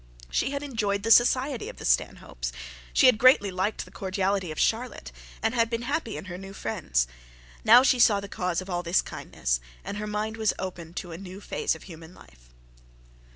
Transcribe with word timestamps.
She 0.31 0.49
had 0.49 0.63
enjoyed 0.63 1.03
the 1.03 1.11
society 1.11 1.69
of 1.69 1.77
the 1.77 1.85
Stanhopes, 1.85 2.51
she 2.91 3.05
had 3.05 3.19
greatly 3.19 3.51
liked 3.51 3.85
the 3.85 3.91
cordiality 3.91 4.49
of 4.51 4.57
Charlotte, 4.57 5.11
and 5.43 5.53
had 5.53 5.69
been 5.69 5.83
happy 5.83 6.17
in 6.17 6.25
her 6.25 6.39
new 6.39 6.53
friends. 6.53 7.05
Now 7.63 7.83
she 7.83 7.99
saw 7.99 8.19
the 8.19 8.27
cause 8.27 8.61
of 8.61 8.67
all 8.67 8.81
that 8.81 9.05
kindness, 9.05 9.59
and 9.83 9.97
her 9.97 10.07
mind 10.07 10.37
was 10.37 10.55
opened 10.57 10.95
to 10.95 11.11
a 11.11 11.19
new 11.19 11.39
phase 11.39 11.75
of 11.75 11.83
human 11.83 12.15
life. 12.15 12.49